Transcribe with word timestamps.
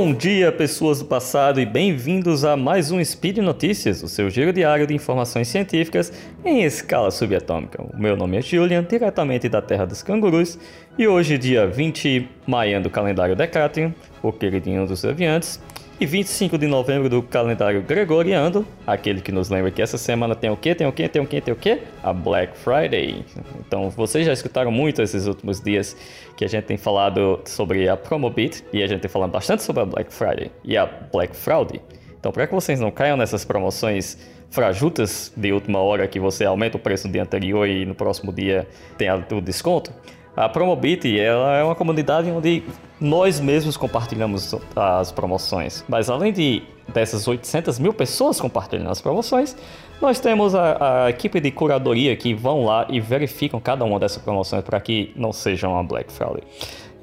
Bom 0.00 0.14
dia, 0.14 0.52
pessoas 0.52 1.00
do 1.00 1.06
passado, 1.06 1.60
e 1.60 1.66
bem-vindos 1.66 2.44
a 2.44 2.56
mais 2.56 2.92
um 2.92 3.04
Speed 3.04 3.38
Notícias, 3.38 4.00
o 4.00 4.06
seu 4.06 4.30
giro 4.30 4.52
diário 4.52 4.86
de 4.86 4.94
informações 4.94 5.48
científicas 5.48 6.12
em 6.44 6.62
escala 6.62 7.10
subatômica. 7.10 7.82
O 7.82 8.00
meu 8.00 8.16
nome 8.16 8.36
é 8.36 8.40
Julian, 8.40 8.86
diretamente 8.88 9.48
da 9.48 9.60
Terra 9.60 9.84
dos 9.84 10.00
Cangurus, 10.00 10.56
e 10.96 11.08
hoje, 11.08 11.36
dia 11.36 11.66
20 11.66 12.02
de 12.20 12.28
maio 12.46 12.80
do 12.80 12.88
calendário 12.88 13.34
Decatrium, 13.34 13.92
o 14.22 14.30
queridinho 14.30 14.86
dos 14.86 15.04
aviantes, 15.04 15.60
e 16.00 16.06
25 16.06 16.56
de 16.56 16.68
novembro 16.68 17.08
do 17.08 17.20
calendário 17.20 17.82
gregoriano, 17.82 18.64
aquele 18.86 19.20
que 19.20 19.32
nos 19.32 19.48
lembra 19.48 19.70
que 19.70 19.82
essa 19.82 19.98
semana 19.98 20.34
tem 20.34 20.48
o 20.48 20.56
quê? 20.56 20.72
Tem 20.74 20.86
o 20.86 20.92
quê? 20.92 21.08
Tem 21.08 21.20
o 21.20 21.26
quê? 21.26 21.40
Tem 21.40 21.52
o 21.52 21.56
quê? 21.56 21.80
A 22.02 22.12
Black 22.12 22.56
Friday. 22.56 23.24
Então, 23.66 23.90
vocês 23.90 24.24
já 24.24 24.32
escutaram 24.32 24.70
muito 24.70 25.02
esses 25.02 25.26
últimos 25.26 25.60
dias 25.60 25.96
que 26.36 26.44
a 26.44 26.48
gente 26.48 26.64
tem 26.66 26.76
falado 26.76 27.40
sobre 27.44 27.88
a 27.88 27.96
Promobit 27.96 28.64
e 28.72 28.80
a 28.80 28.86
gente 28.86 29.00
tem 29.00 29.10
falado 29.10 29.30
bastante 29.30 29.64
sobre 29.64 29.82
a 29.82 29.86
Black 29.86 30.14
Friday 30.14 30.52
e 30.64 30.76
a 30.76 30.86
Black 30.86 31.34
Fraud. 31.34 31.80
Então, 32.18 32.30
para 32.30 32.46
que 32.46 32.54
vocês 32.54 32.78
não 32.78 32.92
caiam 32.92 33.16
nessas 33.16 33.44
promoções 33.44 34.18
frajutas 34.50 35.32
de 35.36 35.52
última 35.52 35.80
hora 35.80 36.06
que 36.06 36.20
você 36.20 36.44
aumenta 36.44 36.76
o 36.76 36.80
preço 36.80 37.08
no 37.08 37.12
dia 37.12 37.22
anterior 37.22 37.68
e 37.68 37.84
no 37.84 37.94
próximo 37.94 38.32
dia 38.32 38.68
tem 38.96 39.08
o 39.10 39.40
desconto, 39.40 39.92
a 40.38 40.48
Promobit 40.48 41.18
ela 41.18 41.56
é 41.56 41.64
uma 41.64 41.74
comunidade 41.74 42.30
onde 42.30 42.62
nós 43.00 43.40
mesmos 43.40 43.76
compartilhamos 43.76 44.54
as 44.76 45.10
promoções. 45.10 45.84
Mas 45.88 46.08
além 46.08 46.32
de 46.32 46.62
dessas 46.86 47.26
800 47.26 47.78
mil 47.80 47.92
pessoas 47.92 48.40
compartilhando 48.40 48.88
as 48.88 49.00
promoções, 49.00 49.56
nós 50.00 50.20
temos 50.20 50.54
a, 50.54 51.06
a 51.06 51.10
equipe 51.10 51.40
de 51.40 51.50
curadoria 51.50 52.14
que 52.16 52.34
vão 52.34 52.64
lá 52.64 52.86
e 52.88 53.00
verificam 53.00 53.58
cada 53.58 53.84
uma 53.84 53.98
dessas 53.98 54.22
promoções 54.22 54.62
para 54.62 54.80
que 54.80 55.12
não 55.16 55.32
seja 55.32 55.68
uma 55.68 55.82
Black 55.82 56.12
Friday. 56.12 56.42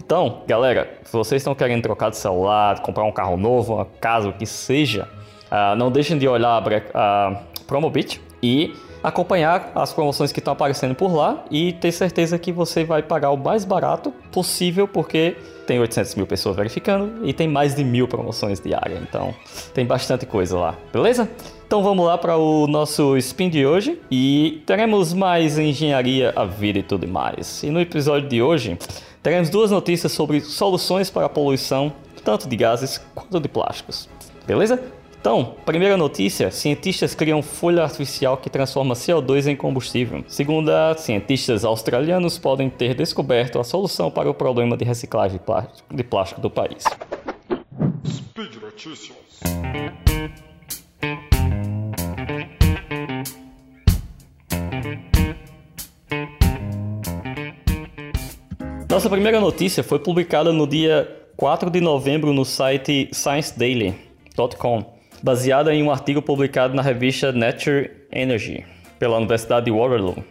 Então, 0.03 0.43
galera, 0.47 0.99
se 1.03 1.11
vocês 1.11 1.41
estão 1.41 1.53
querendo 1.53 1.83
trocar 1.83 2.11
de 2.11 2.17
celular, 2.17 2.81
comprar 2.81 3.03
um 3.03 3.11
carro 3.11 3.35
novo, 3.35 3.75
uma 3.75 3.85
casa, 3.85 4.29
o 4.29 4.33
que 4.33 4.45
seja, 4.45 5.09
uh, 5.51 5.75
não 5.75 5.91
deixem 5.91 6.17
de 6.17 6.27
olhar 6.27 6.63
a, 6.63 6.67
a 6.93 7.41
Promobit 7.67 8.21
e 8.41 8.73
acompanhar 9.05 9.71
as 9.75 9.93
promoções 9.93 10.31
que 10.31 10.39
estão 10.39 10.53
aparecendo 10.53 10.95
por 10.95 11.13
lá 11.13 11.45
e 11.51 11.73
ter 11.73 11.91
certeza 11.91 12.39
que 12.39 12.51
você 12.51 12.83
vai 12.83 13.03
pagar 13.03 13.29
o 13.29 13.37
mais 13.37 13.63
barato 13.63 14.11
possível, 14.31 14.87
porque 14.87 15.35
tem 15.67 15.79
800 15.79 16.15
mil 16.15 16.25
pessoas 16.25 16.55
verificando 16.55 17.23
e 17.23 17.31
tem 17.31 17.47
mais 17.47 17.75
de 17.75 17.83
mil 17.83 18.07
promoções 18.07 18.59
diárias, 18.59 18.99
então 19.03 19.33
tem 19.75 19.85
bastante 19.85 20.25
coisa 20.25 20.57
lá, 20.57 20.75
beleza? 20.91 21.29
Então 21.67 21.83
vamos 21.83 22.03
lá 22.03 22.17
para 22.17 22.35
o 22.35 22.65
nosso 22.65 23.15
spin 23.17 23.47
de 23.47 23.63
hoje 23.63 24.01
e 24.09 24.63
teremos 24.65 25.13
mais 25.13 25.59
engenharia, 25.59 26.33
a 26.35 26.45
vida 26.45 26.79
e 26.79 26.83
tudo 26.83 27.07
mais. 27.07 27.61
E 27.61 27.69
no 27.69 27.79
episódio 27.79 28.27
de 28.27 28.41
hoje 28.41 28.75
teremos 29.21 29.49
duas 29.49 29.69
notícias 29.69 30.11
sobre 30.11 30.41
soluções 30.41 31.11
para 31.11 31.27
a 31.27 31.29
poluição, 31.29 31.93
tanto 32.23 32.47
de 32.47 32.55
gases 32.55 32.99
quanto 33.13 33.39
de 33.39 33.47
plásticos, 33.47 34.09
beleza? 34.47 34.81
Então, 35.25 35.55
primeira 35.65 35.97
notícia: 35.97 36.51
cientistas 36.51 37.15
criam 37.15 37.41
folha 37.41 37.81
artificial 37.81 38.37
que 38.37 38.47
transforma 38.47 38.93
CO2 38.93 39.47
em 39.47 39.55
combustível. 39.55 40.23
Segundo 40.27 40.69
cientistas 40.99 41.65
australianos, 41.65 42.37
podem 42.37 42.69
ter 42.69 42.93
descoberto 42.93 43.57
a 43.57 43.63
solução 43.63 44.11
para 44.11 44.29
o 44.29 44.35
problema 44.35 44.77
de 44.77 44.85
reciclagem 44.85 45.39
de 45.91 46.03
plástico 46.03 46.41
do 46.41 46.49
país. 46.51 46.83
Speed 48.07 48.57
Notícias. 48.61 49.17
Nossa 58.87 59.09
primeira 59.09 59.39
notícia 59.39 59.83
foi 59.83 59.97
publicada 59.97 60.53
no 60.53 60.67
dia 60.67 61.11
4 61.35 61.71
de 61.71 61.81
novembro 61.81 62.31
no 62.31 62.45
site 62.45 63.09
ScienceDaily.com 63.11 64.94
baseada 65.21 65.73
em 65.73 65.83
um 65.83 65.91
artigo 65.91 66.21
publicado 66.21 66.73
na 66.73 66.81
revista 66.81 67.31
Nature 67.31 67.91
Energy 68.11 68.65
pela 68.99 69.17
Universidade 69.17 69.65
de 69.65 69.71
Waterloo. 69.71 70.23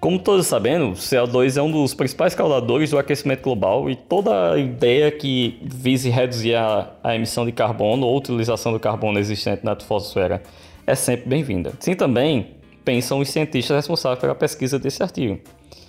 Como 0.00 0.18
todos 0.18 0.46
sabendo, 0.46 0.92
CO2 0.92 1.56
é 1.56 1.62
um 1.62 1.72
dos 1.72 1.92
principais 1.92 2.32
causadores 2.32 2.90
do 2.90 2.98
aquecimento 2.98 3.42
global 3.42 3.90
e 3.90 3.96
toda 3.96 4.56
ideia 4.56 5.10
que 5.10 5.58
vise 5.62 6.08
reduzir 6.08 6.54
a, 6.54 6.92
a 7.02 7.16
emissão 7.16 7.44
de 7.44 7.50
carbono 7.50 8.06
ou 8.06 8.16
utilização 8.16 8.72
do 8.72 8.78
carbono 8.78 9.18
existente 9.18 9.64
na 9.64 9.72
atmosfera 9.72 10.40
é 10.86 10.94
sempre 10.94 11.28
bem-vinda. 11.28 11.72
Sim, 11.80 11.94
também 11.96 12.54
pensam 12.84 13.18
os 13.18 13.28
cientistas 13.28 13.76
responsáveis 13.76 14.20
pela 14.20 14.36
pesquisa 14.36 14.78
desse 14.78 15.02
artigo. 15.02 15.40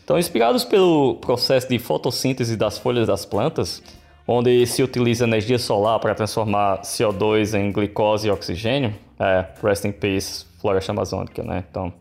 Então, 0.04 0.18
inspirados 0.18 0.66
pelo 0.66 1.16
processo 1.18 1.70
de 1.70 1.78
fotossíntese 1.78 2.58
das 2.58 2.80
folhas 2.80 3.06
das 3.06 3.26
plantas, 3.26 3.84
onde 4.32 4.64
se 4.68 4.84
utiliza 4.84 5.24
energia 5.24 5.58
solar 5.58 6.00
para 6.00 6.14
transformar 6.14 6.82
CO2 6.82 7.60
em 7.60 7.72
glicose 7.72 8.28
e 8.28 8.32
oxigênio. 8.32 8.94
É, 9.20 9.44
rest 9.64 9.86
in 9.86 9.92
peace, 9.92 10.46
floresta 10.62 10.92
amazônica, 10.92 11.42
né? 11.42 11.64
Então, 11.68 11.92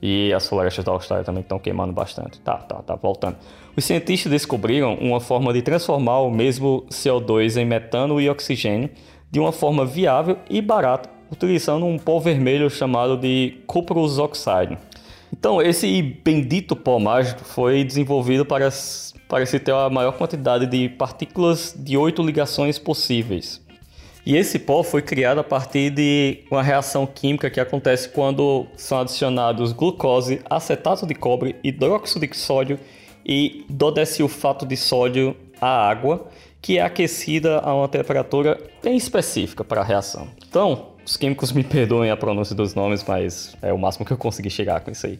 e 0.00 0.32
as 0.32 0.48
florestas 0.48 0.84
da 0.84 0.92
Austrália 0.92 1.24
também 1.24 1.40
estão 1.40 1.58
queimando 1.58 1.92
bastante. 1.92 2.38
Tá, 2.40 2.58
tá, 2.58 2.76
tá, 2.76 2.94
voltando. 2.94 3.36
Os 3.76 3.84
cientistas 3.84 4.30
descobriram 4.30 4.94
uma 4.94 5.18
forma 5.18 5.52
de 5.52 5.62
transformar 5.62 6.20
o 6.20 6.30
mesmo 6.30 6.86
CO2 6.90 7.60
em 7.60 7.64
metano 7.64 8.20
e 8.20 8.30
oxigênio 8.30 8.88
de 9.28 9.40
uma 9.40 9.50
forma 9.50 9.84
viável 9.84 10.38
e 10.48 10.62
barata, 10.62 11.10
utilizando 11.28 11.86
um 11.86 11.98
pó 11.98 12.20
vermelho 12.20 12.70
chamado 12.70 13.16
de 13.16 13.58
cuprous 13.66 14.18
oxide. 14.20 14.78
Então, 15.36 15.60
esse 15.60 16.00
bendito 16.00 16.76
pó 16.76 16.96
mágico 17.00 17.44
foi 17.44 17.82
desenvolvido 17.82 18.46
para 18.46 18.68
parece 19.28 19.58
ter 19.58 19.74
a 19.74 19.90
maior 19.90 20.12
quantidade 20.12 20.64
de 20.64 20.88
partículas 20.88 21.74
de 21.76 21.96
oito 21.96 22.22
ligações 22.22 22.78
possíveis. 22.78 23.60
E 24.24 24.36
esse 24.36 24.60
pó 24.60 24.84
foi 24.84 25.02
criado 25.02 25.40
a 25.40 25.44
partir 25.44 25.90
de 25.90 26.44
uma 26.48 26.62
reação 26.62 27.04
química 27.04 27.50
que 27.50 27.58
acontece 27.58 28.10
quando 28.10 28.68
são 28.76 29.00
adicionados 29.00 29.72
glucose, 29.72 30.40
acetato 30.48 31.04
de 31.04 31.16
cobre, 31.16 31.56
hidróxido 31.64 32.24
de 32.24 32.36
sódio 32.36 32.78
e 33.26 33.66
dodecilfato 33.68 34.64
de 34.64 34.76
sódio 34.76 35.36
à 35.60 35.88
água, 35.88 36.28
que 36.62 36.78
é 36.78 36.82
aquecida 36.82 37.58
a 37.58 37.74
uma 37.74 37.88
temperatura 37.88 38.56
bem 38.80 38.96
específica 38.96 39.64
para 39.64 39.80
a 39.80 39.84
reação. 39.84 40.28
Então, 40.48 40.93
os 41.04 41.16
químicos 41.16 41.52
me 41.52 41.62
perdoem 41.62 42.10
a 42.10 42.16
pronúncia 42.16 42.54
dos 42.54 42.74
nomes, 42.74 43.04
mas 43.06 43.56
é 43.60 43.72
o 43.72 43.78
máximo 43.78 44.04
que 44.04 44.12
eu 44.12 44.16
consegui 44.16 44.50
chegar 44.50 44.80
com 44.80 44.90
isso 44.90 45.06
aí. 45.06 45.18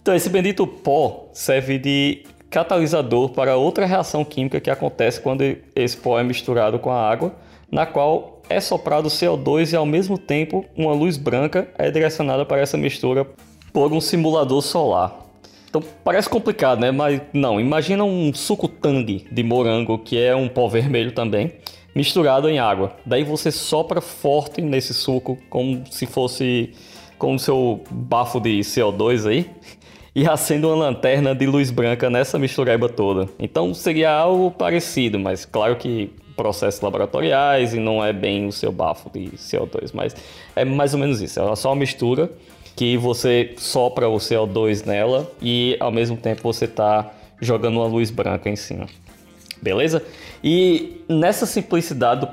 Então, 0.00 0.14
esse 0.14 0.28
bendito 0.28 0.66
pó 0.66 1.28
serve 1.32 1.78
de 1.78 2.24
catalisador 2.48 3.30
para 3.30 3.56
outra 3.56 3.84
reação 3.86 4.24
química 4.24 4.60
que 4.60 4.70
acontece 4.70 5.20
quando 5.20 5.42
esse 5.74 5.96
pó 5.96 6.18
é 6.18 6.22
misturado 6.22 6.78
com 6.78 6.90
a 6.90 7.10
água, 7.10 7.34
na 7.70 7.84
qual 7.84 8.40
é 8.48 8.60
soprado 8.60 9.08
CO2 9.08 9.72
e 9.72 9.76
ao 9.76 9.84
mesmo 9.84 10.16
tempo 10.16 10.64
uma 10.76 10.92
luz 10.92 11.16
branca 11.16 11.68
é 11.76 11.90
direcionada 11.90 12.44
para 12.44 12.60
essa 12.60 12.76
mistura 12.76 13.26
por 13.72 13.92
um 13.92 14.00
simulador 14.00 14.62
solar. 14.62 15.26
Então 15.68 15.82
parece 16.04 16.28
complicado, 16.28 16.80
né? 16.80 16.90
Mas 16.90 17.20
não, 17.32 17.60
imagina 17.60 18.04
um 18.04 18.32
suco 18.32 18.68
tangue 18.68 19.26
de 19.30 19.42
morango, 19.42 19.98
que 19.98 20.18
é 20.18 20.34
um 20.34 20.48
pó 20.48 20.68
vermelho 20.68 21.12
também, 21.12 21.52
misturado 21.96 22.46
em 22.50 22.58
água. 22.58 22.92
Daí 23.06 23.24
você 23.24 23.50
sopra 23.50 24.02
forte 24.02 24.60
nesse 24.60 24.92
suco 24.92 25.38
como 25.48 25.82
se 25.90 26.04
fosse 26.04 26.74
com 27.16 27.34
o 27.34 27.38
seu 27.38 27.82
bafo 27.90 28.38
de 28.38 28.58
CO2 28.60 29.26
aí 29.26 29.50
e 30.14 30.28
acende 30.28 30.66
uma 30.66 30.74
lanterna 30.74 31.34
de 31.34 31.46
luz 31.46 31.70
branca 31.70 32.10
nessa 32.10 32.38
mistureba 32.38 32.86
toda. 32.86 33.30
Então 33.38 33.72
seria 33.72 34.12
algo 34.12 34.50
parecido, 34.50 35.18
mas 35.18 35.46
claro 35.46 35.76
que 35.76 36.10
processos 36.36 36.82
laboratoriais 36.82 37.72
e 37.72 37.80
não 37.80 38.04
é 38.04 38.12
bem 38.12 38.46
o 38.46 38.52
seu 38.52 38.70
bafo 38.70 39.08
de 39.08 39.30
CO2, 39.30 39.92
mas 39.94 40.14
é 40.54 40.66
mais 40.66 40.92
ou 40.92 41.00
menos 41.00 41.22
isso. 41.22 41.40
É 41.40 41.56
só 41.56 41.70
uma 41.70 41.76
mistura 41.76 42.30
que 42.76 42.98
você 42.98 43.54
sopra 43.56 44.06
o 44.06 44.16
CO2 44.16 44.84
nela 44.84 45.32
e 45.40 45.78
ao 45.80 45.90
mesmo 45.90 46.18
tempo 46.18 46.42
você 46.42 46.66
está 46.66 47.10
jogando 47.40 47.76
uma 47.76 47.86
luz 47.86 48.10
branca 48.10 48.50
em 48.50 48.56
cima. 48.56 48.86
Beleza? 49.60 50.02
E 50.44 51.02
nessa 51.08 51.46
simplicidade 51.46 52.20
do, 52.20 52.28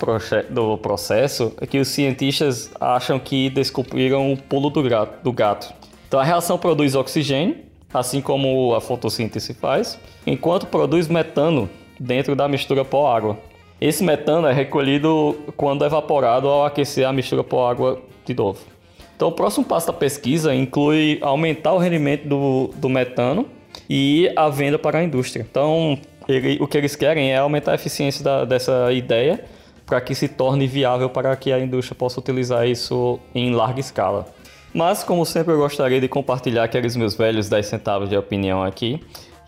do, 0.50 0.78
processo 0.78 1.54
é 1.60 1.66
que 1.66 1.80
os 1.80 1.88
cientistas 1.88 2.70
acham 2.80 3.18
que 3.20 3.50
descobriram 3.50 4.34
o 4.34 4.38
pulo 4.38 4.70
do 4.70 4.84
gato, 4.84 5.24
do 5.24 5.32
gato. 5.32 5.74
Então 6.08 6.20
a 6.20 6.24
reação 6.24 6.58
produz 6.58 6.96
oxigênio 6.96 7.56
assim 7.94 8.22
como 8.22 8.74
a 8.74 8.82
fotossíntese 8.82 9.54
faz, 9.54 10.00
enquanto 10.26 10.66
produz 10.66 11.08
metano 11.08 11.70
dentro 12.00 12.36
da 12.36 12.48
mistura 12.48 12.84
pó-água. 12.84 13.38
Esse 13.80 14.04
metano 14.04 14.48
é 14.48 14.54
recolhido 14.54 15.38
quando 15.56 15.84
é 15.84 15.88
evaporado 15.88 16.48
ao 16.48 16.66
aquecer 16.66 17.08
a 17.08 17.14
mistura 17.14 17.44
pó-água 17.44 18.02
de 18.26 18.34
novo. 18.34 18.60
Então, 19.16 19.28
o 19.28 19.32
próximo 19.32 19.66
passo 19.66 19.88
da 19.88 19.94
pesquisa 19.94 20.56
inclui 20.56 21.20
aumentar 21.22 21.74
o 21.74 21.78
rendimento 21.78 22.28
do, 22.28 22.72
do 22.76 22.90
metano 22.90 23.46
e 23.90 24.32
a 24.36 24.50
venda 24.50 24.80
para 24.80 25.00
a 25.00 25.04
indústria. 25.04 25.46
Então, 25.50 26.00
ele, 26.28 26.58
o 26.62 26.68
que 26.68 26.78
eles 26.78 26.96
querem 26.96 27.32
é 27.32 27.38
aumentar 27.38 27.72
a 27.72 27.76
eficiência 27.76 28.24
da, 28.24 28.46
dessa 28.46 28.92
ideia 28.92 29.44
para 29.86 30.00
que 30.00 30.16
se 30.16 30.28
torne 30.28 30.66
viável 30.66 31.10
para 31.10 31.36
que 31.36 31.52
a 31.52 31.60
indústria 31.60 31.96
possa 31.96 32.20
utilizar 32.20 32.68
isso 32.68 33.20
em 33.36 33.54
larga 33.54 33.80
escala. 33.80 34.26
Mas, 34.74 35.04
como 35.04 35.26
sempre, 35.26 35.54
eu 35.54 35.58
gostaria 35.58 36.02
de 36.02 36.08
compartilhar 36.08 36.64
aqueles 36.64 36.96
meus 36.96 37.16
velhos 37.16 37.48
10 37.48 37.66
centavos 37.66 38.10
de 38.10 38.18
opinião 38.18 38.64
aqui. 38.64 39.00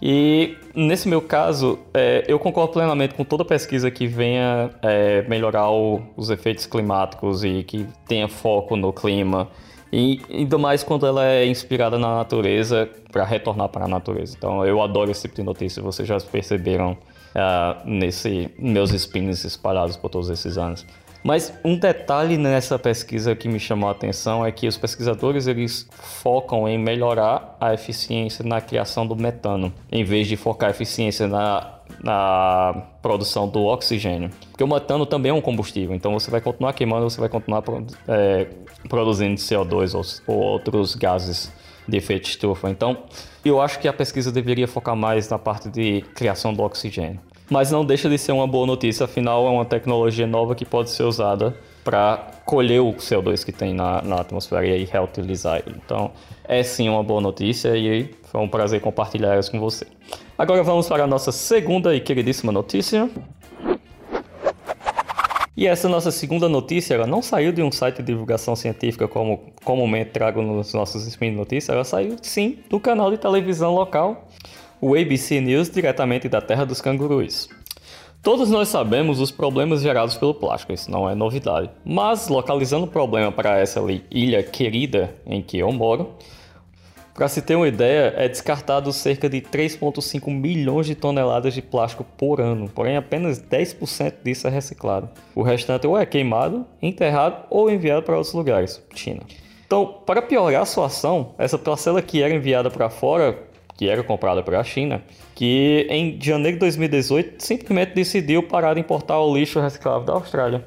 E 0.01 0.57
nesse 0.75 1.07
meu 1.07 1.21
caso, 1.21 1.80
é, 1.94 2.24
eu 2.27 2.38
concordo 2.38 2.74
plenamente 2.74 3.15
com 3.15 3.24
toda 3.24 3.45
pesquisa 3.45 3.89
que 3.89 4.07
venha 4.07 4.69
é, 4.81 5.21
melhorar 5.27 5.69
o, 5.71 6.01
os 6.18 6.30
efeitos 6.30 6.65
climáticos 6.65 7.44
e 7.44 7.63
que 7.63 7.88
tenha 8.07 8.27
foco 8.27 8.75
no 8.75 8.92
clima. 8.92 9.47
E 9.92 10.21
ainda 10.30 10.57
mais 10.57 10.83
quando 10.83 11.06
ela 11.06 11.25
é 11.25 11.45
inspirada 11.45 11.97
na 11.97 12.15
natureza 12.18 12.89
para 13.12 13.24
retornar 13.24 13.69
para 13.69 13.86
a 13.86 13.88
natureza. 13.88 14.36
Então 14.38 14.65
eu 14.65 14.81
adoro 14.81 15.09
esse 15.09 15.21
tipo 15.21 15.36
de 15.36 15.44
notícia, 15.44 15.81
vocês 15.81 16.07
já 16.07 16.19
perceberam 16.19 16.91
uh, 16.91 17.89
nesse 17.89 18.51
meus 18.59 18.91
spins 18.91 19.45
espalhados 19.45 19.95
por 19.95 20.09
todos 20.09 20.30
esses 20.30 20.57
anos. 20.57 20.86
Mas 21.25 21.51
um 21.63 21.75
detalhe 21.75 22.38
nessa 22.38 22.77
pesquisa 22.77 23.36
que 23.36 23.50
me 23.50 23.60
chamou 23.60 23.89
a 23.89 23.94
atenção 23.94 24.45
é 24.45 24.51
que 24.51 24.68
os 24.68 24.77
pesquisadores 24.77 25.48
eles 25.48 25.89
focam 25.92 26.69
em 26.69 26.77
melhorar 26.77 27.57
a 27.60 27.74
eficiência 27.74 28.45
na 28.45 28.62
criação 28.62 29.07
do 29.07 29.16
metano, 29.16 29.74
em 29.92 30.04
vez 30.04 30.27
de 30.27 30.38
focar 30.38 30.69
a 30.69 30.72
eficiência 30.72 31.27
na, 31.27 31.80
na 32.04 32.83
produção 33.01 33.48
do 33.48 33.63
oxigênio. 33.63 34.30
Porque 34.51 34.63
o 34.63 34.68
metano 34.68 35.04
também 35.04 35.31
é 35.31 35.33
um 35.33 35.42
combustível, 35.42 35.95
então 35.95 36.13
você 36.13 36.30
vai 36.30 36.42
continuar 36.42 36.74
queimando, 36.74 37.10
você 37.10 37.19
vai 37.19 37.27
continuar 37.27 37.63
é, 38.07 38.45
produzindo 38.88 39.33
CO2 39.33 39.95
ou, 40.27 40.36
ou 40.36 40.44
outros 40.44 40.94
gases 40.94 41.51
de 41.88 41.98
efeito 41.98 42.30
estufa. 42.30 42.69
Então, 42.69 43.00
eu 43.44 43.60
acho 43.60 43.80
que 43.80 43.88
a 43.88 43.94
pesquisa 43.94 44.31
deveria 44.31 44.68
focar 44.68 44.95
mais 44.95 45.27
na 45.27 45.39
parte 45.39 45.69
de 45.69 46.01
criação 46.13 46.54
do 46.54 46.62
oxigênio 46.62 47.19
mas 47.50 47.71
não 47.71 47.86
deixa 47.86 48.09
de 48.09 48.18
ser 48.18 48.31
uma 48.31 48.47
boa 48.47 48.65
notícia, 48.65 49.06
afinal 49.06 49.45
é 49.47 49.50
uma 49.50 49.65
tecnologia 49.65 50.25
nova 50.25 50.56
que 50.56 50.65
pode 50.65 50.89
ser 50.89 51.03
usada 51.03 51.56
para 51.83 52.31
colher 52.45 52.81
o 52.81 52.94
CO2 52.94 53.45
que 53.45 53.51
tem 53.51 53.74
na, 53.74 54.01
na 54.01 54.21
atmosfera 54.21 54.65
e 54.65 54.86
reutilizar 54.86 55.62
ele. 55.65 55.75
Então, 55.86 56.12
é 56.44 56.63
sim 56.63 56.89
uma 56.89 57.03
boa 57.03 57.21
notícia 57.21 57.77
e 57.77 58.13
foi 58.24 58.42
um 58.42 58.47
prazer 58.47 58.81
compartilhar 58.81 59.38
isso 59.39 59.51
com 59.51 59.59
você. 59.59 59.86
Agora 60.38 60.63
vamos 60.63 60.88
para 60.88 61.03
a 61.03 61.07
nossa 61.07 61.31
segunda 61.31 61.95
e 61.95 62.01
queridíssima 62.01 62.51
notícia. 62.51 63.09
E 65.56 65.68
essa 65.68 65.88
nossa 65.88 66.12
segunda 66.12 66.50
notícia, 66.50 66.95
ela 66.95 67.07
não 67.07 67.21
saiu 67.21 67.53
de 67.53 67.63
um 67.63 67.71
site 67.71 67.98
de 67.98 68.03
divulgação 68.03 68.56
científica 68.57 69.07
como 69.07 69.53
comumente 69.63 70.09
trago 70.09 70.41
nos 70.41 70.74
nossos 70.74 71.07
spin 71.07 71.31
notícias, 71.31 71.74
ela 71.74 71.86
saiu 71.86 72.18
sim 72.21 72.59
do 72.69 72.77
canal 72.77 73.09
de 73.09 73.18
televisão 73.18 73.74
local 73.74 74.27
o 74.80 74.95
ABC 74.95 75.39
News 75.42 75.69
diretamente 75.69 76.27
da 76.27 76.42
terra 76.42 76.66
dos 76.66 76.81
cangurus. 76.81 77.50
Todos 78.22 78.50
nós 78.50 78.69
sabemos 78.69 79.19
os 79.19 79.30
problemas 79.30 79.81
gerados 79.81 80.16
pelo 80.16 80.33
plástico, 80.33 80.74
isso 80.74 80.89
não 80.89 81.07
é 81.07 81.13
novidade. 81.13 81.69
Mas 81.86 82.27
localizando 82.27 82.86
o 82.86 82.88
problema 82.88 83.31
para 83.31 83.60
essa 83.60 83.80
ilha 84.10 84.42
querida 84.42 85.16
em 85.27 85.44
que 85.44 85.60
eu 85.60 85.72
moro, 85.72 86.16
para 87.16 87.30
se 87.30 87.42
ter 87.42 87.56
uma 87.56 87.68
ideia, 87.68 88.13
é 88.18 88.27
descartado 88.27 88.92
cerca 88.92 89.30
de 89.30 89.39
3,5 89.39 90.30
milhões 90.30 90.86
de 90.86 90.95
toneladas 90.95 91.54
de 91.54 91.62
plástico 91.62 92.04
por 92.18 92.42
ano, 92.42 92.68
porém 92.68 92.98
apenas 92.98 93.39
10% 93.39 94.16
disso 94.22 94.48
é 94.48 94.50
reciclado. 94.50 95.07
O 95.33 95.42
restante 95.42 95.88
ou 95.88 95.98
é 95.98 96.06
queimado, 96.06 96.66
enterrado 96.81 97.45
ou 97.50 97.72
enviado 97.72 98.04
para 98.04 98.18
outros 98.18 98.33
lugares, 98.33 98.83
China. 98.94 99.22
Então, 99.66 100.01
para 100.06 100.22
piorar 100.22 100.63
a 100.63 100.66
situação, 100.66 101.33
essa 101.38 101.57
parcela 101.57 102.01
que 102.01 102.22
era 102.22 102.33
enviada 102.33 102.69
para 102.69 102.89
fora 102.89 103.38
que 103.77 103.89
era 103.89 104.04
comprada 104.04 104.42
pela 104.42 104.63
China, 104.63 105.04
que 105.33 105.86
em 105.89 106.18
janeiro 106.22 106.56
de 106.57 106.62
2018 106.62 107.44
simplesmente 107.44 107.94
decidiu 107.94 108.44
parar 108.44 108.74
de 108.74 108.80
importar 108.80 109.19
o 109.19 109.36
lixo 109.36 109.60
reciclável 109.60 110.06
da 110.06 110.13
Austrália. 110.13 110.66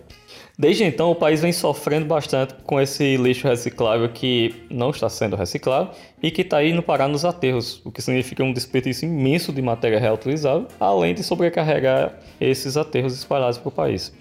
Desde 0.61 0.83
então, 0.83 1.13
o 1.13 1.15
país 1.15 1.41
vem 1.41 1.53
sofrendo 1.53 2.07
bastante 2.07 2.53
com 2.65 2.81
esse 2.81 3.17
lixo 3.17 3.47
reciclável 3.47 4.09
que 4.09 4.53
não 4.69 4.91
está 4.91 5.09
sendo 5.09 5.37
reciclado 5.37 5.91
e 6.21 6.33
que 6.33 6.43
está 6.43 6.65
indo 6.65 6.83
parar 6.83 7.07
nos 7.07 7.25
aterros, 7.25 7.81
o 7.85 7.93
que 7.93 8.03
significa 8.03 8.43
um 8.43 8.53
desperdício 8.53 9.09
imenso 9.09 9.53
de 9.53 9.63
matéria 9.63 10.01
reutilizável, 10.01 10.67
além 10.81 11.15
de 11.15 11.23
sobrecarregar 11.23 12.19
esses 12.41 12.77
aterros 12.77 13.15
espalhados 13.15 13.57
pelo 13.57 13.71
país. 13.71 14.13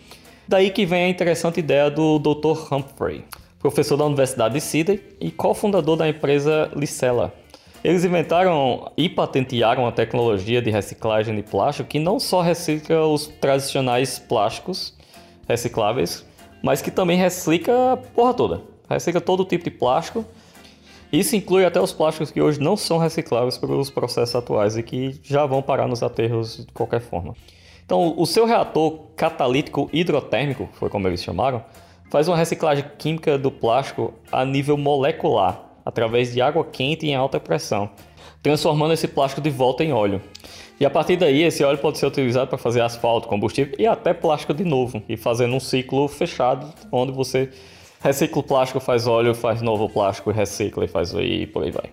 Daí 0.47 0.69
que 0.69 0.85
vem 0.85 1.05
a 1.05 1.09
interessante 1.09 1.59
ideia 1.59 1.89
do 1.89 2.19
Dr. 2.19 2.71
Humphrey, 2.71 3.25
professor 3.59 3.97
da 3.97 4.05
Universidade 4.05 4.53
de 4.53 4.61
Sydney 4.61 5.01
e 5.19 5.31
cofundador 5.31 5.97
da 5.97 6.07
empresa 6.07 6.71
Licella, 6.75 7.33
eles 7.87 8.03
inventaram 8.03 8.91
e 8.97 9.07
patentearam 9.07 9.87
a 9.87 9.93
tecnologia 9.93 10.61
de 10.61 10.69
reciclagem 10.69 11.33
de 11.33 11.41
plástico 11.41 11.87
que 11.87 11.99
não 11.99 12.19
só 12.19 12.41
recicla 12.41 13.07
os 13.07 13.27
tradicionais 13.27 14.19
plásticos 14.19 14.93
recicláveis, 15.47 16.25
mas 16.61 16.81
que 16.81 16.91
também 16.91 17.17
recicla 17.17 17.93
a 17.93 17.95
porra 17.95 18.33
toda. 18.33 18.61
Recicla 18.89 19.21
todo 19.21 19.45
tipo 19.45 19.63
de 19.63 19.71
plástico. 19.71 20.25
Isso 21.13 21.37
inclui 21.37 21.63
até 21.63 21.79
os 21.79 21.93
plásticos 21.93 22.29
que 22.29 22.41
hoje 22.41 22.59
não 22.59 22.75
são 22.75 22.97
recicláveis 22.97 23.57
pelos 23.57 23.89
processos 23.89 24.35
atuais 24.35 24.75
e 24.75 24.83
que 24.83 25.17
já 25.23 25.45
vão 25.45 25.61
parar 25.61 25.87
nos 25.87 26.03
aterros 26.03 26.65
de 26.65 26.73
qualquer 26.73 26.99
forma. 26.99 27.35
Então, 27.85 28.15
o 28.17 28.25
seu 28.25 28.45
reator 28.45 28.99
catalítico 29.15 29.89
hidrotérmico, 29.93 30.67
foi 30.73 30.89
como 30.89 31.07
eles 31.07 31.23
chamaram, 31.23 31.63
faz 32.11 32.27
uma 32.27 32.35
reciclagem 32.35 32.83
química 32.97 33.37
do 33.37 33.49
plástico 33.49 34.13
a 34.29 34.43
nível 34.43 34.75
molecular 34.75 35.66
através 35.87 36.33
de 36.33 36.41
água 36.41 36.65
quente 36.65 37.07
em 37.07 37.15
alta 37.15 37.39
pressão, 37.39 37.89
transformando 38.43 38.93
esse 38.93 39.07
plástico 39.07 39.39
de 39.39 39.49
volta 39.49 39.85
em 39.85 39.93
óleo. 39.93 40.21
E 40.77 40.85
a 40.85 40.89
partir 40.89 41.15
daí, 41.15 41.43
esse 41.43 41.63
óleo 41.63 41.77
pode 41.77 41.97
ser 41.97 42.05
utilizado 42.05 42.49
para 42.49 42.57
fazer 42.57 42.81
asfalto, 42.81 43.27
combustível 43.27 43.73
e 43.79 43.87
até 43.87 44.13
plástico 44.13 44.53
de 44.53 44.65
novo, 44.65 45.01
e 45.07 45.15
fazendo 45.15 45.55
um 45.55 45.61
ciclo 45.61 46.09
fechado, 46.09 46.67
onde 46.91 47.13
você 47.13 47.49
recicla 48.01 48.41
o 48.41 48.43
plástico, 48.43 48.81
faz 48.81 49.07
óleo, 49.07 49.33
faz 49.33 49.61
novo 49.61 49.87
plástico, 49.87 50.29
recicla 50.29 50.83
e 50.83 50.87
faz 50.89 51.13
e 51.13 51.47
por 51.47 51.63
aí 51.63 51.71
vai. 51.71 51.89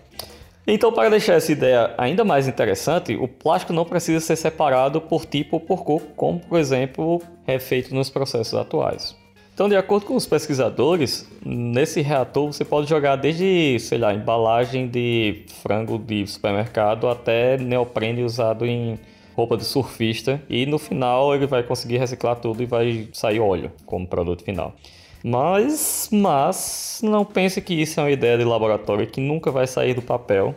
Então, 0.67 0.91
para 0.91 1.09
deixar 1.09 1.35
essa 1.35 1.51
ideia 1.51 1.95
ainda 1.97 2.25
mais 2.25 2.49
interessante, 2.49 3.15
o 3.15 3.29
plástico 3.29 3.71
não 3.71 3.85
precisa 3.85 4.19
ser 4.19 4.35
separado 4.35 4.99
por 4.99 5.25
tipo 5.25 5.55
ou 5.55 5.59
por 5.61 5.85
cor, 5.85 6.01
como 6.17 6.39
por 6.39 6.59
exemplo 6.59 7.21
é 7.47 7.57
feito 7.59 7.95
nos 7.95 8.09
processos 8.09 8.55
atuais. 8.55 9.15
Então, 9.55 9.69
de 9.69 9.75
acordo 9.77 10.05
com 10.05 10.17
os 10.17 10.25
pesquisadores, 10.25 11.25
nesse 11.45 12.01
reator 12.01 12.47
você 12.47 12.65
pode 12.65 12.89
jogar 12.89 13.15
desde, 13.15 13.79
sei 13.79 13.97
lá, 13.97 14.13
embalagem 14.13 14.85
de 14.85 15.45
frango 15.63 15.97
de 15.97 16.27
supermercado 16.27 17.07
até 17.07 17.57
neoprene 17.57 18.21
usado 18.21 18.65
em 18.65 18.99
roupa 19.33 19.55
de 19.55 19.63
surfista 19.63 20.41
e 20.49 20.65
no 20.65 20.77
final 20.77 21.33
ele 21.33 21.47
vai 21.47 21.63
conseguir 21.63 21.99
reciclar 21.99 22.35
tudo 22.35 22.61
e 22.61 22.65
vai 22.65 23.07
sair 23.13 23.39
óleo 23.39 23.71
como 23.85 24.05
produto 24.05 24.43
final. 24.43 24.75
Mas, 25.23 26.09
mas 26.11 26.99
não 27.01 27.23
pense 27.23 27.61
que 27.61 27.73
isso 27.73 27.97
é 28.01 28.03
uma 28.03 28.11
ideia 28.11 28.37
de 28.37 28.43
laboratório 28.43 29.07
que 29.07 29.21
nunca 29.21 29.51
vai 29.51 29.67
sair 29.67 29.93
do 29.93 30.01
papel 30.01 30.53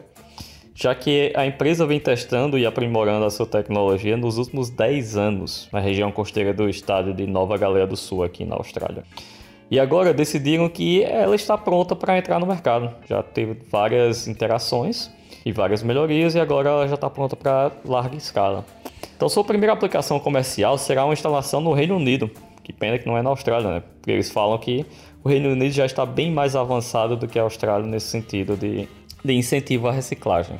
já 0.80 0.94
que 0.94 1.32
a 1.34 1.44
empresa 1.44 1.84
vem 1.84 1.98
testando 1.98 2.56
e 2.56 2.64
aprimorando 2.64 3.24
a 3.24 3.30
sua 3.30 3.46
tecnologia 3.46 4.16
nos 4.16 4.38
últimos 4.38 4.70
10 4.70 5.16
anos 5.16 5.68
na 5.72 5.80
região 5.80 6.12
costeira 6.12 6.54
do 6.54 6.68
estado 6.68 7.12
de 7.12 7.26
Nova 7.26 7.58
Galeia 7.58 7.84
do 7.84 7.96
Sul, 7.96 8.22
aqui 8.22 8.44
na 8.44 8.54
Austrália. 8.54 9.02
E 9.68 9.80
agora 9.80 10.14
decidiram 10.14 10.68
que 10.68 11.02
ela 11.02 11.34
está 11.34 11.58
pronta 11.58 11.96
para 11.96 12.16
entrar 12.16 12.38
no 12.38 12.46
mercado. 12.46 12.94
Já 13.08 13.24
teve 13.24 13.58
várias 13.68 14.28
interações 14.28 15.10
e 15.44 15.50
várias 15.50 15.82
melhorias 15.82 16.36
e 16.36 16.40
agora 16.40 16.68
ela 16.68 16.86
já 16.86 16.94
está 16.94 17.10
pronta 17.10 17.34
para 17.34 17.72
larga 17.84 18.16
escala. 18.16 18.64
Então 19.16 19.28
sua 19.28 19.42
primeira 19.42 19.72
aplicação 19.72 20.20
comercial 20.20 20.78
será 20.78 21.04
uma 21.04 21.12
instalação 21.12 21.60
no 21.60 21.72
Reino 21.72 21.96
Unido. 21.96 22.30
Que 22.62 22.72
pena 22.72 23.00
que 23.00 23.06
não 23.06 23.18
é 23.18 23.22
na 23.22 23.30
Austrália, 23.30 23.68
né? 23.68 23.82
Porque 24.00 24.12
eles 24.12 24.30
falam 24.30 24.56
que 24.58 24.86
o 25.24 25.28
Reino 25.28 25.50
Unido 25.50 25.72
já 25.72 25.84
está 25.84 26.06
bem 26.06 26.30
mais 26.30 26.54
avançado 26.54 27.16
do 27.16 27.26
que 27.26 27.36
a 27.36 27.42
Austrália 27.42 27.84
nesse 27.84 28.06
sentido 28.06 28.56
de 28.56 28.88
de 29.24 29.32
incentivo 29.32 29.88
à 29.88 29.92
reciclagem. 29.92 30.56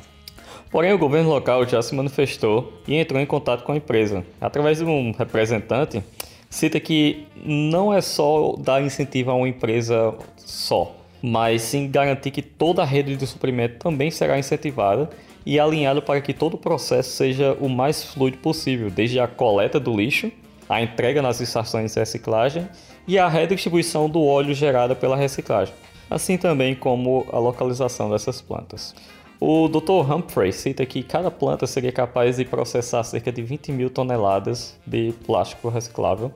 Porém, 0.71 0.93
o 0.93 0.99
governo 0.99 1.29
local 1.29 1.67
já 1.67 1.81
se 1.81 1.95
manifestou 1.95 2.73
e 2.87 2.95
entrou 2.95 3.19
em 3.19 3.25
contato 3.25 3.63
com 3.63 3.71
a 3.71 3.77
empresa. 3.77 4.23
Através 4.39 4.77
de 4.77 4.83
um 4.83 5.11
representante, 5.11 6.03
cita 6.47 6.79
que 6.79 7.25
não 7.43 7.91
é 7.91 8.01
só 8.01 8.55
dar 8.57 8.81
incentivo 8.81 9.31
a 9.31 9.33
uma 9.33 9.49
empresa 9.49 10.13
só, 10.37 10.95
mas 11.23 11.63
sim 11.63 11.89
garantir 11.89 12.29
que 12.29 12.43
toda 12.43 12.83
a 12.83 12.85
rede 12.85 13.15
de 13.15 13.25
suprimento 13.25 13.79
também 13.79 14.11
será 14.11 14.37
incentivada 14.37 15.09
e 15.43 15.59
alinhada 15.59 16.01
para 16.01 16.21
que 16.21 16.33
todo 16.33 16.53
o 16.53 16.57
processo 16.57 17.09
seja 17.09 17.57
o 17.59 17.67
mais 17.67 18.03
fluido 18.03 18.37
possível, 18.37 18.91
desde 18.91 19.19
a 19.19 19.27
coleta 19.27 19.79
do 19.79 19.95
lixo, 19.95 20.31
a 20.67 20.83
entrega 20.83 21.19
nas 21.19 21.41
estações 21.41 21.93
de 21.93 21.99
reciclagem 21.99 22.67
e 23.07 23.17
a 23.17 23.27
redistribuição 23.27 24.07
do 24.07 24.23
óleo 24.23 24.53
gerado 24.53 24.95
pela 24.95 25.17
reciclagem 25.17 25.73
assim 26.09 26.37
também 26.37 26.75
como 26.75 27.25
a 27.31 27.39
localização 27.39 28.09
dessas 28.09 28.41
plantas. 28.41 28.95
O 29.39 29.69
Dr. 29.69 30.11
Humphrey 30.11 30.51
cita 30.51 30.85
que 30.85 31.01
cada 31.01 31.31
planta 31.31 31.65
seria 31.65 31.91
capaz 31.91 32.35
de 32.35 32.45
processar 32.45 33.03
cerca 33.03 33.31
de 33.31 33.41
20 33.41 33.71
mil 33.71 33.89
toneladas 33.89 34.77
de 34.85 35.13
plástico 35.25 35.69
reciclável. 35.69 36.31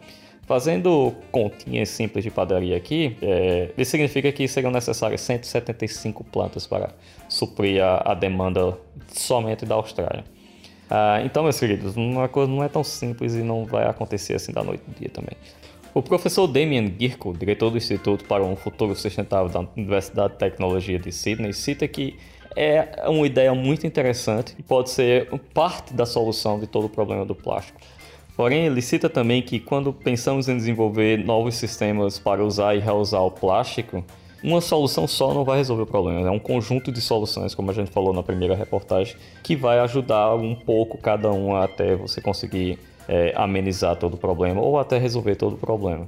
Fazendo 0.45 1.13
continhas 1.31 1.89
simples 1.89 2.23
de 2.23 2.29
padaria 2.29 2.75
aqui, 2.75 3.17
é, 3.21 3.71
isso 3.77 3.91
significa 3.91 4.31
que 4.31 4.47
seriam 4.47 4.71
necessárias 4.71 5.21
175 5.21 6.23
plantas 6.25 6.67
para 6.67 6.91
suprir 7.29 7.81
a, 7.81 8.11
a 8.11 8.13
demanda 8.13 8.77
somente 9.07 9.65
da 9.65 9.75
Austrália. 9.75 10.23
Ah, 10.89 11.21
então, 11.25 11.43
meus 11.43 11.59
queridos, 11.59 11.95
uma 11.95 12.27
coisa 12.27 12.51
não 12.51 12.63
é 12.63 12.69
tão 12.69 12.83
simples 12.83 13.33
e 13.33 13.41
não 13.41 13.65
vai 13.65 13.87
acontecer 13.87 14.35
assim 14.35 14.51
da 14.51 14.63
noite 14.63 14.83
ao 14.87 14.93
dia 14.93 15.09
também. 15.09 15.35
O 15.95 16.01
professor 16.01 16.47
Damien 16.47 16.91
Girko, 16.99 17.37
diretor 17.37 17.69
do 17.69 17.77
Instituto 17.77 18.25
para 18.25 18.43
um 18.43 18.55
Futuro 18.55 18.95
Sustentável 18.95 19.47
da 19.47 19.59
Universidade 19.77 20.33
de 20.33 20.39
Tecnologia 20.39 20.97
de 20.97 21.11
Sydney, 21.11 21.53
cita 21.53 21.87
que 21.87 22.17
é 22.55 23.07
uma 23.07 23.27
ideia 23.27 23.53
muito 23.53 23.85
interessante 23.85 24.55
e 24.57 24.63
pode 24.63 24.89
ser 24.89 25.29
parte 25.53 25.93
da 25.93 26.03
solução 26.03 26.59
de 26.59 26.65
todo 26.65 26.85
o 26.85 26.89
problema 26.89 27.23
do 27.23 27.35
plástico. 27.35 27.79
Porém, 28.35 28.65
ele 28.65 28.81
cita 28.81 29.07
também 29.07 29.43
que 29.43 29.59
quando 29.59 29.93
pensamos 29.93 30.49
em 30.49 30.57
desenvolver 30.57 31.23
novos 31.23 31.53
sistemas 31.53 32.17
para 32.17 32.43
usar 32.43 32.73
e 32.73 32.79
reusar 32.79 33.21
o 33.21 33.29
plástico, 33.29 34.03
uma 34.43 34.61
solução 34.61 35.07
só 35.07 35.31
não 35.31 35.45
vai 35.45 35.57
resolver 35.57 35.83
o 35.83 35.87
problema. 35.87 36.27
É 36.27 36.31
um 36.31 36.39
conjunto 36.39 36.91
de 36.91 37.01
soluções, 37.01 37.53
como 37.53 37.69
a 37.69 37.73
gente 37.73 37.91
falou 37.91 38.11
na 38.11 38.23
primeira 38.23 38.55
reportagem, 38.55 39.15
que 39.43 39.55
vai 39.55 39.77
ajudar 39.77 40.33
um 40.33 40.55
pouco 40.55 40.97
cada 40.97 41.31
um 41.31 41.55
até 41.55 41.95
você 41.95 42.19
conseguir 42.19 42.79
é, 43.07 43.33
amenizar 43.35 43.95
todo 43.95 44.15
o 44.15 44.17
problema 44.17 44.61
ou 44.61 44.79
até 44.79 44.97
resolver 44.97 45.35
todo 45.35 45.53
o 45.53 45.57
problema. 45.57 46.07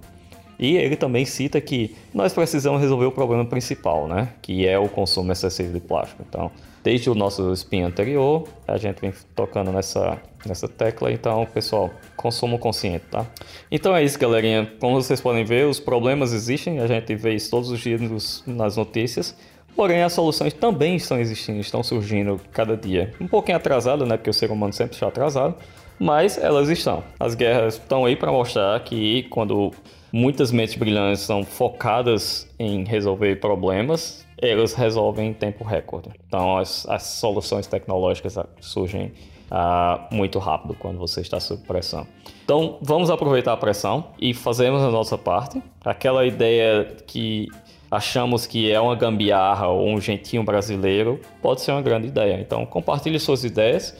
E 0.57 0.77
ele 0.77 0.95
também 0.95 1.25
cita 1.25 1.59
que 1.59 1.95
nós 2.13 2.33
precisamos 2.33 2.81
resolver 2.81 3.05
o 3.05 3.11
problema 3.11 3.45
principal, 3.45 4.07
né? 4.07 4.29
Que 4.41 4.65
é 4.65 4.79
o 4.79 4.87
consumo 4.87 5.31
excessivo 5.31 5.73
de 5.73 5.81
plástico. 5.81 6.23
Então, 6.27 6.49
desde 6.81 7.09
o 7.09 7.15
nosso 7.15 7.51
spin 7.53 7.81
anterior, 7.81 8.47
a 8.67 8.77
gente 8.77 9.01
vem 9.01 9.13
tocando 9.35 9.71
nessa, 9.71 10.17
nessa 10.45 10.67
tecla. 10.67 11.11
Então, 11.11 11.45
pessoal, 11.45 11.91
consumo 12.15 12.57
consciente, 12.57 13.05
tá? 13.11 13.25
Então 13.69 13.93
é 13.93 14.03
isso, 14.03 14.17
galerinha. 14.17 14.71
Como 14.79 15.01
vocês 15.01 15.19
podem 15.19 15.43
ver, 15.43 15.67
os 15.67 15.79
problemas 15.79 16.31
existem. 16.31 16.79
A 16.79 16.87
gente 16.87 17.13
vê 17.15 17.33
isso 17.33 17.51
todos 17.51 17.69
os 17.69 17.79
dias 17.81 18.43
nas 18.47 18.77
notícias. 18.77 19.35
Porém, 19.75 20.03
as 20.03 20.13
soluções 20.13 20.53
também 20.53 20.95
estão 20.95 21.19
existindo, 21.19 21.59
estão 21.59 21.83
surgindo 21.83 22.39
cada 22.53 22.77
dia. 22.77 23.13
Um 23.19 23.27
pouquinho 23.27 23.57
atrasado, 23.57 24.05
né? 24.05 24.15
Porque 24.15 24.29
o 24.29 24.33
ser 24.33 24.49
humano 24.49 24.71
sempre 24.71 24.93
está 24.93 25.07
atrasado. 25.07 25.55
Mas 25.99 26.37
elas 26.37 26.69
estão. 26.69 27.03
As 27.19 27.35
guerras 27.35 27.75
estão 27.75 28.05
aí 28.05 28.15
para 28.15 28.31
mostrar 28.31 28.79
que 28.81 29.23
quando 29.23 29.71
muitas 30.11 30.51
mentes 30.51 30.75
brilhantes 30.75 31.21
são 31.21 31.43
focadas 31.43 32.47
em 32.59 32.83
resolver 32.83 33.35
problemas, 33.37 34.25
elas 34.41 34.73
resolvem 34.73 35.29
em 35.29 35.33
tempo 35.33 35.63
recorde. 35.63 36.09
Então, 36.27 36.57
as, 36.57 36.87
as 36.87 37.03
soluções 37.03 37.67
tecnológicas 37.67 38.37
surgem 38.59 39.13
uh, 39.51 40.13
muito 40.13 40.39
rápido 40.39 40.75
quando 40.75 40.97
você 40.97 41.21
está 41.21 41.39
sob 41.39 41.63
pressão. 41.63 42.05
Então, 42.43 42.77
vamos 42.81 43.09
aproveitar 43.09 43.53
a 43.53 43.57
pressão 43.57 44.07
e 44.19 44.33
fazemos 44.33 44.81
a 44.81 44.91
nossa 44.91 45.17
parte. 45.17 45.61
Aquela 45.83 46.25
ideia 46.25 46.85
que 47.07 47.47
achamos 47.89 48.45
que 48.45 48.71
é 48.71 48.79
uma 48.79 48.95
gambiarra 48.95 49.67
ou 49.67 49.87
um 49.87 49.99
jeitinho 50.01 50.43
brasileiro 50.43 51.19
pode 51.41 51.61
ser 51.61 51.71
uma 51.71 51.81
grande 51.81 52.07
ideia. 52.07 52.39
Então, 52.39 52.65
compartilhe 52.65 53.19
suas 53.19 53.43
ideias 53.43 53.95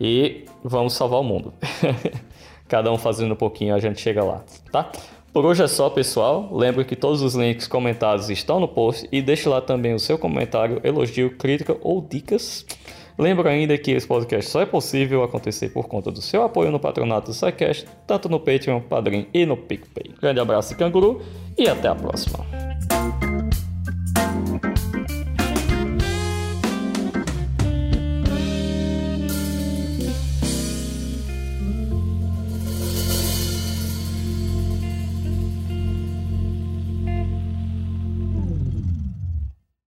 e 0.00 0.44
vamos 0.62 0.94
salvar 0.94 1.20
o 1.20 1.24
mundo. 1.24 1.52
Cada 2.68 2.92
um 2.92 2.98
fazendo 2.98 3.32
um 3.32 3.36
pouquinho, 3.36 3.74
a 3.74 3.78
gente 3.78 4.00
chega 4.00 4.24
lá, 4.24 4.44
tá? 4.72 4.90
Por 5.32 5.44
hoje 5.44 5.62
é 5.62 5.68
só, 5.68 5.90
pessoal. 5.90 6.48
Lembre 6.50 6.84
que 6.84 6.96
todos 6.96 7.20
os 7.20 7.34
links 7.34 7.68
comentados 7.68 8.30
estão 8.30 8.58
no 8.58 8.66
post 8.66 9.06
e 9.12 9.20
deixe 9.20 9.48
lá 9.48 9.60
também 9.60 9.92
o 9.92 9.98
seu 9.98 10.18
comentário, 10.18 10.80
elogio, 10.82 11.36
crítica 11.36 11.76
ou 11.82 12.00
dicas. 12.00 12.64
Lembro 13.18 13.48
ainda 13.48 13.76
que 13.78 13.90
esse 13.90 14.06
podcast 14.06 14.50
só 14.50 14.60
é 14.62 14.66
possível 14.66 15.22
acontecer 15.22 15.70
por 15.70 15.88
conta 15.88 16.10
do 16.10 16.20
seu 16.20 16.42
apoio 16.42 16.70
no 16.70 16.80
patronato 16.80 17.30
do 17.30 17.34
SciCast, 17.34 17.86
tanto 18.06 18.28
no 18.28 18.40
Patreon, 18.40 18.80
Padrim 18.80 19.26
e 19.32 19.46
no 19.46 19.56
PicPay. 19.56 20.14
Grande 20.20 20.40
abraço, 20.40 20.76
canguru, 20.76 21.22
e 21.56 21.68
até 21.68 21.88
a 21.88 21.94
próxima. 21.94 22.65